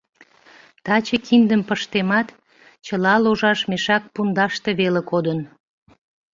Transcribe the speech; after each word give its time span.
Таче 0.85 1.17
киндым 1.25 1.61
пыштемат— 1.69 2.27
чыла 2.85 3.13
ложаш 3.23 3.59
мешак 3.69 4.03
пундаште 4.13 4.69
веле 4.79 5.01
кодын. 5.11 5.39